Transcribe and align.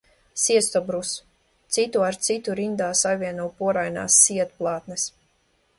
Sietstobrus 0.43 1.11
citu 1.77 2.03
ar 2.07 2.17
citu 2.29 2.57
rindā 2.61 2.89
savieno 3.03 3.47
porainas 3.61 4.21
sietplātnes. 4.25 5.07